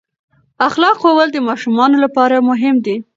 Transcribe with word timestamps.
اخلاق 0.67 0.95
ښوول 1.01 1.29
د 1.33 1.37
ماشومانو 1.47 1.95
لپاره 2.05 2.45
مهم 2.49 2.75
دي. 2.85 2.97